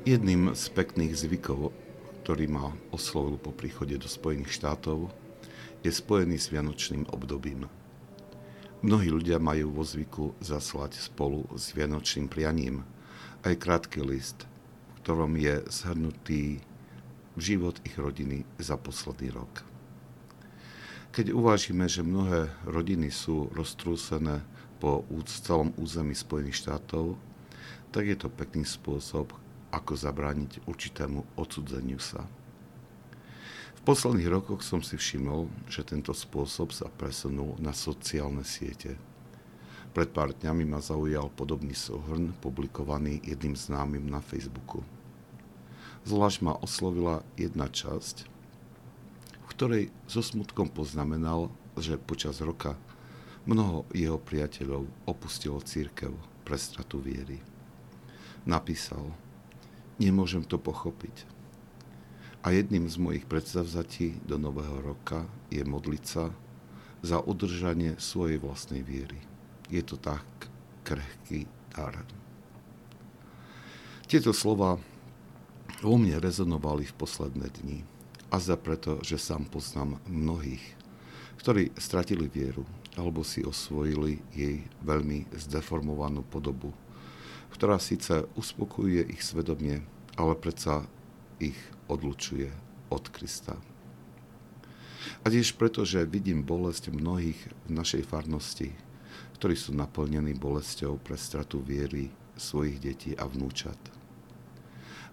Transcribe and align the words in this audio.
Jedným 0.00 0.56
z 0.56 0.72
pekných 0.72 1.12
zvykov, 1.12 1.76
ktorý 2.24 2.48
ma 2.48 2.72
oslovil 2.88 3.36
po 3.36 3.52
príchode 3.52 4.00
do 4.00 4.08
Spojených 4.08 4.56
štátov, 4.56 5.12
je 5.84 5.92
spojený 5.92 6.40
s 6.40 6.48
vianočným 6.48 7.04
obdobím. 7.12 7.68
Mnohí 8.80 9.12
ľudia 9.12 9.36
majú 9.36 9.76
vo 9.76 9.84
zvyku 9.84 10.40
zaslať 10.40 10.96
spolu 10.96 11.44
s 11.52 11.76
vianočným 11.76 12.32
prianím 12.32 12.80
aj 13.44 13.60
krátky 13.60 14.00
list, 14.00 14.48
v 14.48 15.04
ktorom 15.04 15.36
je 15.36 15.68
zhrnutý 15.68 16.64
život 17.36 17.76
ich 17.84 18.00
rodiny 18.00 18.48
za 18.56 18.80
posledný 18.80 19.36
rok. 19.36 19.68
Keď 21.12 21.28
uvážime, 21.28 21.84
že 21.92 22.00
mnohé 22.00 22.48
rodiny 22.64 23.12
sú 23.12 23.52
roztrúsené 23.52 24.40
po 24.80 25.04
celom 25.28 25.76
území 25.76 26.16
Spojených 26.16 26.64
štátov, 26.64 27.20
tak 27.92 28.08
je 28.08 28.16
to 28.16 28.32
pekný 28.32 28.64
spôsob, 28.64 29.36
ako 29.70 29.94
zabrániť 29.96 30.66
určitému 30.66 31.38
odsudzeniu 31.38 31.98
sa. 32.02 32.26
V 33.80 33.80
posledných 33.88 34.28
rokoch 34.28 34.60
som 34.60 34.84
si 34.84 35.00
všimol, 35.00 35.48
že 35.64 35.80
tento 35.86 36.12
spôsob 36.12 36.74
sa 36.74 36.92
presunul 36.92 37.56
na 37.56 37.72
sociálne 37.72 38.44
siete. 38.44 39.00
Pred 39.90 40.12
pár 40.12 40.36
dňami 40.36 40.68
ma 40.68 40.84
zaujal 40.84 41.32
podobný 41.32 41.72
souhrn, 41.72 42.36
publikovaný 42.44 43.24
jedným 43.24 43.56
známym 43.56 44.04
na 44.06 44.20
Facebooku. 44.20 44.84
Zvlášť 46.04 46.38
ma 46.44 46.54
oslovila 46.60 47.24
jedna 47.34 47.66
časť, 47.66 48.28
ktorej 49.50 49.90
so 50.06 50.22
smutkom 50.22 50.70
poznamenal, 50.70 51.50
že 51.76 52.00
počas 52.00 52.38
roka 52.40 52.78
mnoho 53.48 53.88
jeho 53.96 54.20
priateľov 54.20 54.86
opustilo 55.08 55.60
církev 55.60 56.12
pre 56.44 56.56
stratu 56.60 57.00
viery. 57.00 57.40
Napísal, 58.44 59.12
nemôžem 60.00 60.42
to 60.42 60.56
pochopiť. 60.56 61.28
A 62.40 62.56
jedným 62.56 62.88
z 62.88 62.96
mojich 62.96 63.28
predstavzatí 63.28 64.16
do 64.24 64.40
nového 64.40 64.80
roka 64.80 65.28
je 65.52 65.60
modliť 65.60 66.04
sa 66.08 66.32
za 67.04 67.20
udržanie 67.20 68.00
svojej 68.00 68.40
vlastnej 68.40 68.80
viery. 68.80 69.20
Je 69.68 69.84
to 69.84 70.00
tak 70.00 70.24
krehký 70.80 71.44
dar. 71.76 72.00
Tieto 74.08 74.32
slova 74.32 74.80
vo 75.84 75.94
mne 76.00 76.18
rezonovali 76.18 76.88
v 76.88 76.96
posledné 76.96 77.46
dni 77.62 77.78
a 78.32 78.36
za 78.42 78.56
preto, 78.56 78.98
že 79.04 79.20
sám 79.20 79.46
poznám 79.46 80.02
mnohých, 80.08 80.64
ktorí 81.38 81.70
stratili 81.78 82.26
vieru 82.26 82.66
alebo 82.98 83.22
si 83.22 83.46
osvojili 83.46 84.18
jej 84.34 84.66
veľmi 84.82 85.30
zdeformovanú 85.30 86.26
podobu, 86.26 86.74
ktorá 87.60 87.76
síce 87.76 88.24
uspokojuje 88.40 89.12
ich 89.12 89.20
svedomie, 89.20 89.84
ale 90.16 90.32
predsa 90.32 90.88
ich 91.36 91.60
odlučuje 91.92 92.48
od 92.88 93.04
Krista. 93.12 93.60
A 95.20 95.28
tiež 95.28 95.60
preto, 95.60 95.84
že 95.84 96.08
vidím 96.08 96.40
bolesť 96.40 96.88
mnohých 96.88 97.40
v 97.68 97.70
našej 97.76 98.08
farnosti, 98.08 98.72
ktorí 99.36 99.60
sú 99.60 99.76
naplnení 99.76 100.32
bolesťou 100.40 100.96
pre 101.04 101.20
stratu 101.20 101.60
viery 101.60 102.08
svojich 102.40 102.80
detí 102.80 103.12
a 103.12 103.28
vnúčat 103.28 104.00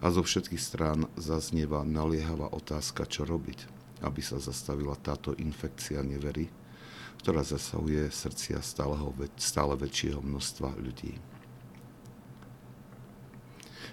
a 0.02 0.14
zo 0.14 0.22
všetkých 0.22 0.62
strán 0.62 1.10
zaznieva 1.18 1.82
naliehavá 1.82 2.54
otázka, 2.54 3.10
čo 3.10 3.26
robiť, 3.26 3.66
aby 4.06 4.22
sa 4.22 4.38
zastavila 4.38 4.94
táto 4.94 5.34
infekcia 5.34 6.06
nevery, 6.06 6.54
ktorá 7.26 7.42
zasahuje 7.42 8.06
srdcia 8.14 8.62
stále 8.62 9.74
väčšieho 9.74 10.22
množstva 10.22 10.70
ľudí. 10.78 11.18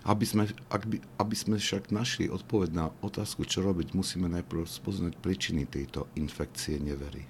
Aby 0.04 0.24
sme, 0.28 0.44
ak 0.68 0.84
by, 0.84 1.00
aby 1.16 1.36
sme 1.36 1.56
však 1.56 1.88
našli 1.88 2.28
odpoveď 2.28 2.70
na 2.76 2.86
otázku, 3.00 3.48
čo 3.48 3.64
robiť, 3.64 3.96
musíme 3.96 4.28
najprv 4.28 4.68
spoznať 4.68 5.16
príčiny 5.16 5.64
tejto 5.64 6.12
infekcie 6.20 6.76
nevery. 6.76 7.24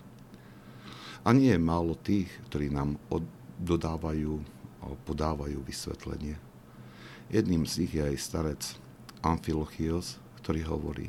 A 1.23 1.31
nie 1.31 1.55
je 1.55 1.62
málo 1.62 1.95
tých, 1.95 2.29
ktorí 2.51 2.75
nám 2.75 2.99
od, 3.15 3.23
dodávajú 3.62 4.43
podávajú 4.93 5.65
vysvetlenie. 5.65 6.37
Jedným 7.33 7.65
z 7.65 7.85
nich 7.85 7.93
je 7.97 8.05
aj 8.05 8.17
starec 8.21 8.62
Amfilochios, 9.25 10.21
ktorý 10.45 10.61
hovorí 10.69 11.09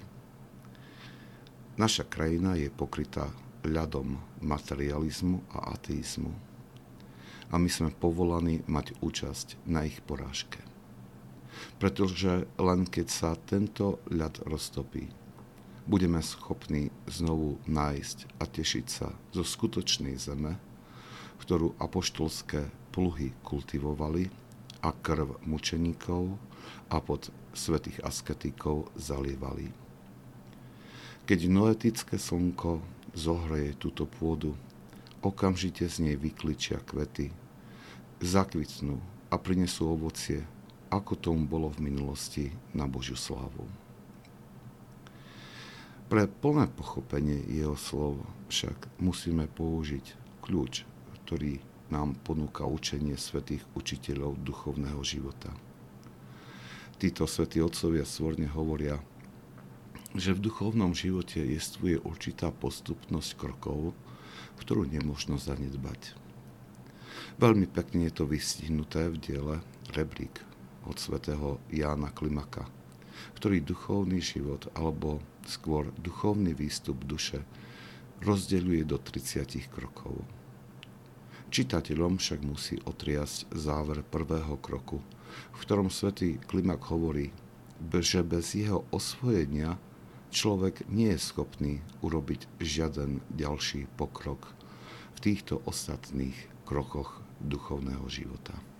Naša 1.76 2.08
krajina 2.08 2.56
je 2.56 2.72
pokrytá 2.72 3.28
ľadom 3.68 4.16
materializmu 4.40 5.44
a 5.52 5.76
ateizmu 5.76 6.32
a 7.52 7.60
my 7.60 7.68
sme 7.68 7.92
povolaní 7.92 8.64
mať 8.66 8.96
účasť 9.04 9.68
na 9.68 9.84
ich 9.84 10.00
porážke. 10.02 10.75
Pretože 11.78 12.48
len 12.60 12.88
keď 12.88 13.08
sa 13.08 13.30
tento 13.36 14.00
ľad 14.10 14.44
roztopí, 14.48 15.08
budeme 15.86 16.20
schopní 16.20 16.90
znovu 17.06 17.62
nájsť 17.70 18.18
a 18.42 18.44
tešiť 18.50 18.86
sa 18.90 19.14
zo 19.32 19.44
skutočnej 19.46 20.18
zeme, 20.18 20.58
ktorú 21.46 21.78
apoštolské 21.78 22.66
pluhy 22.90 23.36
kultivovali 23.46 24.32
a 24.82 24.90
krv 24.90 25.46
mučeníkov 25.46 26.38
a 26.90 26.98
pod 27.02 27.30
svetých 27.54 28.02
asketikov 28.02 28.90
zalievali. 28.98 29.70
Keď 31.26 31.40
noetické 31.50 32.22
slnko 32.22 32.82
zohreje 33.18 33.74
túto 33.78 34.06
pôdu, 34.06 34.54
okamžite 35.26 35.90
z 35.90 36.06
nej 36.06 36.16
vykličia 36.18 36.78
kvety, 36.86 37.34
zakvitnú 38.22 39.02
a 39.34 39.36
prinesú 39.42 39.90
ovocie, 39.90 40.46
ako 40.96 41.20
tomu 41.20 41.44
bolo 41.44 41.68
v 41.68 41.92
minulosti 41.92 42.56
na 42.72 42.88
Božiu 42.88 43.20
slávu. 43.20 43.68
Pre 46.06 46.24
plné 46.30 46.72
pochopenie 46.72 47.44
jeho 47.50 47.76
slov 47.76 48.22
však 48.48 49.02
musíme 49.02 49.50
použiť 49.52 50.40
kľúč, 50.46 50.86
ktorý 51.26 51.60
nám 51.90 52.16
ponúka 52.22 52.64
učenie 52.64 53.18
svetých 53.18 53.66
učiteľov 53.74 54.40
duchovného 54.46 55.02
života. 55.02 55.52
Títo 56.96 57.28
svätí 57.28 57.60
otcovia 57.60 58.08
svorne 58.08 58.48
hovoria, 58.48 59.02
že 60.16 60.32
v 60.32 60.48
duchovnom 60.48 60.96
živote 60.96 61.44
jestvuje 61.44 62.00
určitá 62.00 62.54
postupnosť 62.54 63.36
krokov, 63.36 63.92
ktorú 64.64 64.88
nemožno 64.88 65.36
zanedbať. 65.36 66.16
Veľmi 67.36 67.68
pekne 67.68 68.08
je 68.08 68.14
to 68.16 68.24
vystihnuté 68.24 69.12
v 69.12 69.20
diele 69.20 69.56
Rebrík 69.92 70.55
od 70.86 70.98
svätého 70.98 71.62
Jána 71.70 72.14
Klimaka, 72.14 72.66
ktorý 73.38 73.62
duchovný 73.62 74.22
život, 74.22 74.70
alebo 74.78 75.22
skôr 75.46 75.90
duchovný 76.00 76.54
výstup 76.54 77.02
duše, 77.06 77.42
rozdeľuje 78.24 78.82
do 78.88 78.98
30 78.98 79.70
krokov. 79.70 80.24
Čitateľom 81.54 82.18
však 82.18 82.40
musí 82.44 82.76
otriasť 82.82 83.54
záver 83.54 84.02
prvého 84.04 84.58
kroku, 84.60 85.00
v 85.56 85.60
ktorom 85.62 85.94
svätý 85.94 86.42
Klimak 86.42 86.84
hovorí, 86.90 87.32
že 88.02 88.24
bez 88.24 88.56
jeho 88.56 88.88
osvojenia 88.92 89.78
človek 90.32 90.88
nie 90.92 91.16
je 91.16 91.20
schopný 91.22 91.74
urobiť 92.04 92.60
žiaden 92.60 93.24
ďalší 93.32 93.88
pokrok 93.96 94.52
v 95.16 95.20
týchto 95.22 95.64
ostatných 95.64 96.36
krokoch 96.68 97.24
duchovného 97.40 98.04
života. 98.12 98.75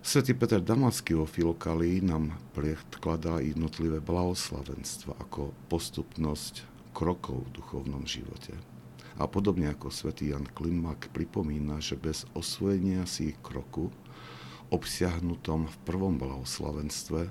Svetý 0.00 0.32
Peter 0.32 0.64
Damaský 0.64 1.12
vo 1.12 1.28
Filokalii 1.28 2.00
nám 2.00 2.32
predkladá 2.56 3.36
jednotlivé 3.44 4.00
blahoslavenstva 4.00 5.12
ako 5.20 5.52
postupnosť 5.68 6.64
krokov 6.96 7.44
v 7.44 7.60
duchovnom 7.60 8.08
živote. 8.08 8.56
A 9.20 9.28
podobne 9.28 9.68
ako 9.68 9.92
svätý 9.92 10.32
Jan 10.32 10.48
Klimak 10.48 11.12
pripomína, 11.12 11.84
že 11.84 12.00
bez 12.00 12.24
osvojenia 12.32 13.04
si 13.04 13.36
kroku, 13.44 13.92
obsiahnutom 14.72 15.68
v 15.68 15.76
prvom 15.84 16.16
blahoslavenstve, 16.16 17.28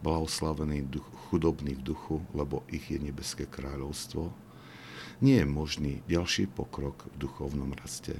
blahoslavený 0.00 0.88
duch, 0.88 1.04
chudobný 1.28 1.76
v 1.76 1.92
duchu, 1.92 2.24
lebo 2.32 2.64
ich 2.72 2.88
je 2.88 2.96
nebeské 2.96 3.44
kráľovstvo, 3.44 4.32
nie 5.20 5.44
je 5.44 5.46
možný 5.46 6.00
ďalší 6.08 6.48
pokrok 6.48 7.04
v 7.12 7.28
duchovnom 7.28 7.76
raste. 7.76 8.16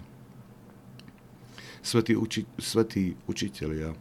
Svetí, 1.82 2.18
uči, 2.18 2.44
svetí 2.58 3.14
učitelia, 3.30 3.94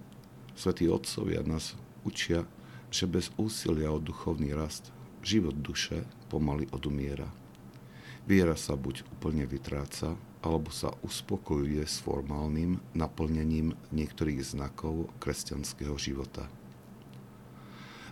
svetí 0.58 0.90
otcovia 0.90 1.46
nás 1.46 1.78
učia, 2.04 2.44
že 2.90 3.06
bez 3.06 3.30
úsilia 3.38 3.92
o 3.94 4.00
duchovný 4.02 4.56
rast 4.56 4.90
život 5.22 5.56
duše 5.60 6.08
pomaly 6.32 6.72
odumiera. 6.72 7.28
Viera 8.28 8.56
sa 8.60 8.76
buď 8.76 9.08
úplne 9.08 9.48
vytráca, 9.48 10.16
alebo 10.44 10.72
sa 10.72 10.92
uspokojuje 11.04 11.84
s 11.84 12.00
formálnym 12.04 12.80
naplnením 12.96 13.76
niektorých 13.92 14.56
znakov 14.56 15.12
kresťanského 15.20 15.96
života. 16.00 16.48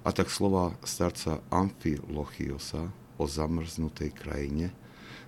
A 0.06 0.10
tak 0.14 0.30
slova 0.30 0.78
starca 0.86 1.42
Amfilochiosa 1.50 2.94
o 3.18 3.26
zamrznutej 3.26 4.14
krajine 4.14 4.76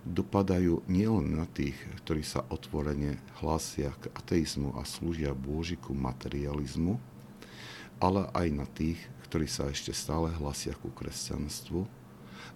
dopadajú 0.06 0.86
nielen 0.86 1.40
na 1.40 1.48
tých, 1.50 1.76
ktorí 2.04 2.22
sa 2.22 2.46
otvorene 2.52 3.18
hlásia 3.42 3.94
k 3.98 4.12
ateizmu 4.14 4.78
a 4.78 4.86
slúžia 4.86 5.34
bôžiku 5.34 5.96
materializmu, 5.96 7.00
ale 7.98 8.30
aj 8.34 8.48
na 8.54 8.66
tých, 8.70 9.00
ktorí 9.28 9.50
sa 9.50 9.68
ešte 9.68 9.92
stále 9.92 10.30
hlasia 10.38 10.78
ku 10.78 10.94
kresťanstvu, 10.94 11.84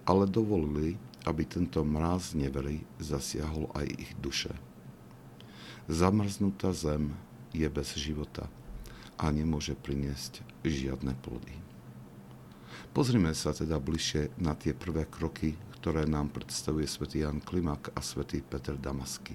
ale 0.06 0.24
dovolili, 0.30 0.96
aby 1.26 1.46
tento 1.46 1.82
mráz 1.86 2.34
nevery 2.34 2.82
zasiahol 2.98 3.70
aj 3.74 3.86
ich 3.94 4.12
duše. 4.18 4.50
Zamrznutá 5.90 6.70
zem 6.74 7.14
je 7.52 7.66
bez 7.68 7.94
života 7.98 8.46
a 9.20 9.28
nemôže 9.30 9.76
priniesť 9.76 10.42
žiadne 10.64 11.14
plody. 11.20 11.54
Pozrime 12.92 13.32
sa 13.32 13.56
teda 13.56 13.80
bližšie 13.80 14.36
na 14.36 14.52
tie 14.52 14.76
prvé 14.76 15.08
kroky, 15.08 15.56
ktoré 15.82 16.06
nám 16.06 16.30
predstavuje 16.30 16.86
svätý 16.86 17.26
Jan 17.26 17.42
Klimak 17.42 17.90
a 17.90 17.98
svätý 17.98 18.38
Peter 18.38 18.78
Damaský. 18.78 19.34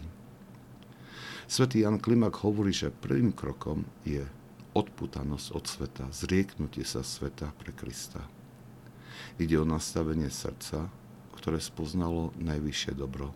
Svetý 1.44 1.84
Jan 1.84 2.00
Klimak 2.00 2.40
hovorí, 2.40 2.72
že 2.72 2.88
prvým 2.88 3.36
krokom 3.36 3.84
je 4.08 4.24
odputanosť 4.72 5.48
od 5.52 5.66
sveta, 5.68 6.06
zrieknutie 6.08 6.88
sa 6.88 7.04
sveta 7.04 7.52
pre 7.52 7.76
Krista. 7.76 8.24
Ide 9.36 9.60
o 9.60 9.68
nastavenie 9.68 10.32
srdca, 10.32 10.88
ktoré 11.36 11.60
spoznalo 11.60 12.32
najvyššie 12.40 12.96
dobro 12.96 13.36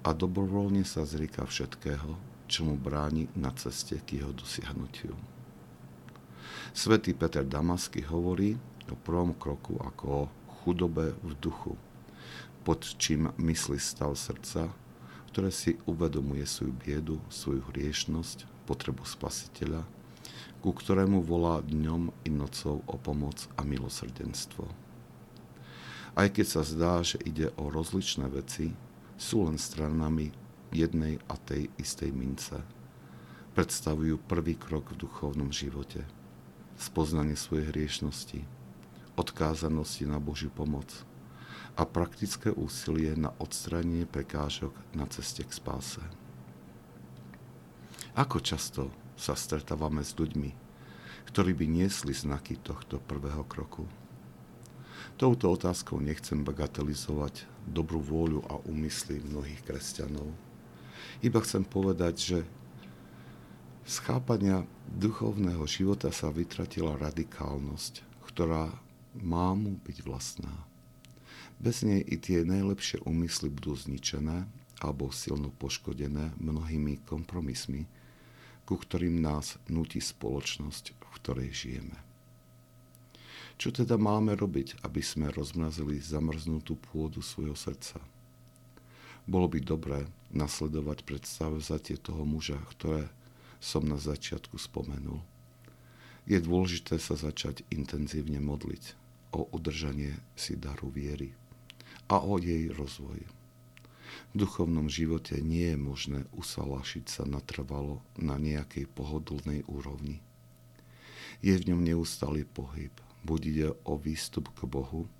a 0.00 0.16
dobrovoľne 0.16 0.80
sa 0.88 1.04
zrieka 1.04 1.44
všetkého, 1.44 2.16
čo 2.48 2.64
mu 2.64 2.80
bráni 2.80 3.28
na 3.36 3.52
ceste 3.52 4.00
k 4.00 4.24
jeho 4.24 4.32
dosiahnutiu. 4.32 5.12
Svetý 6.72 7.12
Peter 7.12 7.44
Damasky 7.44 8.00
hovorí 8.08 8.56
o 8.88 8.96
prvom 8.96 9.36
kroku 9.36 9.76
ako 9.76 10.04
o 10.08 10.22
chudobe 10.64 11.12
v 11.20 11.36
duchu, 11.36 11.76
pod 12.66 12.82
čím 12.98 13.30
myslí 13.38 13.78
stav 13.78 14.14
srdca, 14.18 14.70
ktoré 15.30 15.52
si 15.52 15.78
uvedomuje 15.84 16.42
svoju 16.46 16.72
biedu, 16.74 17.16
svoju 17.28 17.62
hriešnosť, 17.70 18.66
potrebu 18.66 19.06
spasiteľa 19.06 19.86
ku 20.66 20.74
ktorému 20.74 21.22
volá 21.22 21.62
dňom 21.62 22.10
i 22.26 22.30
nocou 22.34 22.82
o 22.90 22.96
pomoc 22.98 23.46
a 23.54 23.62
milosrdenstvo. 23.62 24.66
Aj 26.18 26.26
keď 26.26 26.46
sa 26.48 26.62
zdá, 26.66 27.06
že 27.06 27.22
ide 27.22 27.54
o 27.54 27.70
rozličné 27.70 28.26
veci, 28.32 28.74
sú 29.14 29.46
len 29.46 29.62
stranami 29.62 30.34
jednej 30.74 31.22
a 31.30 31.38
tej 31.38 31.70
istej 31.78 32.10
mince. 32.10 32.58
Predstavujú 33.54 34.18
prvý 34.26 34.58
krok 34.58 34.90
v 34.90 35.06
duchovnom 35.06 35.54
živote. 35.54 36.02
Spoznanie 36.74 37.38
svojej 37.38 37.70
hriešnosti, 37.70 38.42
odkázanosti 39.14 40.04
na 40.10 40.18
Božiu 40.18 40.50
pomoc 40.50 40.90
a 41.76 41.84
praktické 41.84 42.48
úsilie 42.48 43.12
na 43.14 43.36
odstránenie 43.36 44.08
prekážok 44.08 44.72
na 44.96 45.04
ceste 45.12 45.44
k 45.44 45.52
spáse. 45.52 46.00
Ako 48.16 48.40
často 48.40 48.88
sa 49.12 49.36
stretávame 49.36 50.00
s 50.00 50.16
ľuďmi, 50.16 50.56
ktorí 51.28 51.52
by 51.52 51.66
niesli 51.68 52.16
znaky 52.16 52.56
tohto 52.56 52.96
prvého 52.96 53.44
kroku. 53.44 53.84
Touto 55.20 55.52
otázkou 55.52 56.00
nechcem 56.00 56.40
bagatelizovať 56.40 57.44
dobrú 57.68 58.00
vôľu 58.00 58.40
a 58.48 58.60
úmysly 58.64 59.20
mnohých 59.20 59.60
kresťanov. 59.64 60.32
Iba 61.20 61.40
chcem 61.44 61.64
povedať, 61.64 62.14
že 62.16 62.38
z 63.86 63.96
chápania 64.02 64.64
duchovného 64.88 65.62
života 65.68 66.08
sa 66.12 66.32
vytratila 66.32 66.96
radikálnosť, 66.96 68.04
ktorá 68.24 68.72
má 69.16 69.52
mu 69.52 69.76
byť 69.80 69.96
vlastná. 70.04 70.52
Bez 71.56 71.80
nej 71.80 72.04
i 72.04 72.20
tie 72.20 72.44
najlepšie 72.44 73.00
úmysly 73.08 73.48
budú 73.48 73.72
zničené 73.72 74.44
alebo 74.84 75.08
silno 75.08 75.48
poškodené 75.56 76.36
mnohými 76.36 77.00
kompromismi, 77.08 77.88
ku 78.68 78.76
ktorým 78.76 79.24
nás 79.24 79.56
nutí 79.72 80.04
spoločnosť, 80.04 80.92
v 80.92 81.08
ktorej 81.16 81.50
žijeme. 81.56 81.96
Čo 83.56 83.72
teda 83.72 83.96
máme 83.96 84.36
robiť, 84.36 84.84
aby 84.84 85.00
sme 85.00 85.32
rozmrazili 85.32 85.96
zamrznutú 85.96 86.76
pôdu 86.76 87.24
svojho 87.24 87.56
srdca? 87.56 88.04
Bolo 89.24 89.48
by 89.48 89.64
dobré 89.64 90.04
nasledovať 90.36 91.08
predstavzatie 91.08 91.96
toho 91.96 92.28
muža, 92.28 92.60
ktoré 92.76 93.08
som 93.56 93.80
na 93.88 93.96
začiatku 93.96 94.60
spomenul. 94.60 95.24
Je 96.28 96.36
dôležité 96.36 97.00
sa 97.00 97.16
začať 97.16 97.64
intenzívne 97.72 98.44
modliť 98.44 98.92
o 99.32 99.48
udržanie 99.56 100.20
si 100.36 100.60
daru 100.60 100.92
viery 100.92 101.32
a 102.06 102.22
o 102.22 102.38
jej 102.38 102.70
rozvoj. 102.70 103.22
V 104.32 104.34
duchovnom 104.34 104.86
živote 104.86 105.40
nie 105.42 105.74
je 105.74 105.78
možné 105.78 106.20
usalašiť 106.36 107.04
sa 107.08 107.24
natrvalo 107.24 108.04
na 108.20 108.38
nejakej 108.38 108.86
pohodlnej 108.92 109.64
úrovni. 109.66 110.22
Je 111.44 111.52
v 111.52 111.72
ňom 111.72 111.84
neustály 111.84 112.46
pohyb, 112.46 112.92
buď 113.26 113.40
ide 113.44 113.68
o 113.84 113.98
výstup 113.98 114.48
k 114.54 114.64
Bohu, 114.64 115.10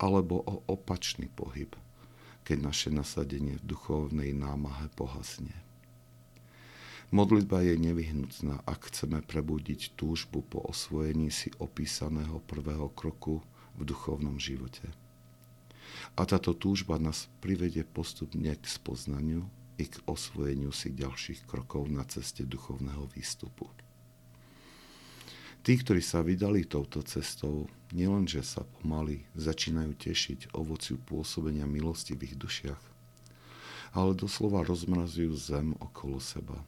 alebo 0.00 0.42
o 0.42 0.66
opačný 0.66 1.30
pohyb, 1.30 1.70
keď 2.42 2.58
naše 2.58 2.88
nasadenie 2.90 3.60
v 3.62 3.68
duchovnej 3.76 4.34
námahe 4.34 4.90
pohasne. 4.98 5.54
Modlitba 7.12 7.60
je 7.60 7.76
nevyhnutná, 7.76 8.64
ak 8.64 8.88
chceme 8.88 9.20
prebudiť 9.20 9.92
túžbu 10.00 10.40
po 10.48 10.64
osvojení 10.64 11.28
si 11.28 11.52
opísaného 11.60 12.40
prvého 12.48 12.88
kroku 12.96 13.44
v 13.76 13.84
duchovnom 13.84 14.40
živote. 14.40 15.01
A 16.18 16.28
táto 16.28 16.52
túžba 16.52 16.98
nás 16.98 17.30
privedie 17.40 17.86
postupne 17.86 18.52
k 18.54 18.64
spoznaniu 18.66 19.46
i 19.80 19.88
k 19.88 19.98
osvojeniu 20.04 20.70
si 20.70 20.92
ďalších 20.92 21.48
krokov 21.48 21.88
na 21.88 22.04
ceste 22.04 22.44
duchovného 22.44 23.08
výstupu. 23.10 23.66
Tí, 25.62 25.78
ktorí 25.78 26.02
sa 26.02 26.26
vydali 26.26 26.66
touto 26.66 27.06
cestou, 27.06 27.70
nielenže 27.94 28.42
sa 28.42 28.66
pomaly 28.66 29.22
začínajú 29.38 29.94
tešiť 29.94 30.40
ovociu 30.58 30.98
pôsobenia 31.06 31.70
milosti 31.70 32.18
v 32.18 32.34
ich 32.34 32.34
dušiach, 32.34 32.82
ale 33.94 34.18
doslova 34.18 34.66
rozmrazujú 34.66 35.30
zem 35.38 35.78
okolo 35.78 36.18
seba. 36.18 36.58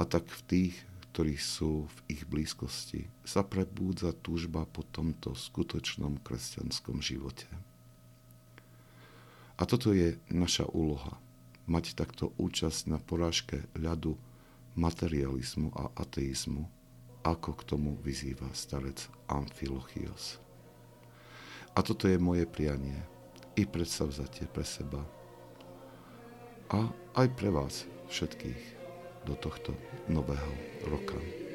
A 0.00 0.08
tak 0.08 0.32
v 0.32 0.40
tých, 0.48 0.74
ktorí 1.12 1.36
sú 1.36 1.84
v 1.92 1.96
ich 2.16 2.22
blízkosti, 2.24 3.04
sa 3.20 3.44
prebúdza 3.44 4.16
túžba 4.16 4.64
po 4.64 4.80
tomto 4.80 5.36
skutočnom 5.36 6.16
kresťanskom 6.24 7.04
živote. 7.04 7.44
A 9.56 9.62
toto 9.64 9.96
je 9.96 10.20
naša 10.28 10.68
úloha. 10.68 11.16
Mať 11.66 11.96
takto 11.96 12.36
účasť 12.36 12.92
na 12.92 13.00
porážke 13.00 13.66
ľadu 13.74 14.14
materializmu 14.76 15.72
a 15.72 15.90
ateizmu, 15.96 16.68
ako 17.24 17.50
k 17.56 17.62
tomu 17.64 17.96
vyzýva 18.04 18.52
starec 18.52 19.08
Amfilochios. 19.26 20.38
A 21.74 21.82
toto 21.82 22.06
je 22.06 22.20
moje 22.20 22.44
prianie 22.44 23.00
i 23.56 23.64
predsavzatie 23.64 24.46
pre 24.52 24.64
seba 24.64 25.00
a 26.68 26.92
aj 27.16 27.26
pre 27.34 27.48
vás 27.48 27.88
všetkých 28.12 28.62
do 29.24 29.34
tohto 29.38 29.72
nového 30.06 30.52
roka. 30.86 31.45